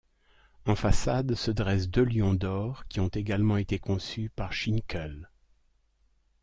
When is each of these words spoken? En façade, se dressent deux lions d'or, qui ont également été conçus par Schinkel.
En 0.65 0.73
façade, 0.73 1.35
se 1.35 1.51
dressent 1.51 1.87
deux 1.91 2.03
lions 2.05 2.33
d'or, 2.33 2.87
qui 2.87 2.99
ont 2.99 3.07
également 3.09 3.57
été 3.57 3.77
conçus 3.77 4.31
par 4.35 4.51
Schinkel. 4.51 5.29